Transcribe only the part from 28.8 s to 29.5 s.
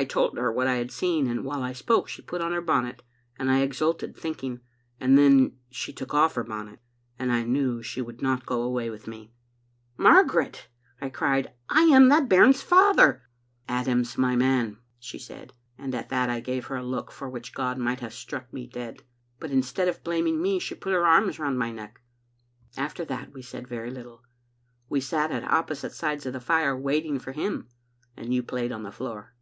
the floor.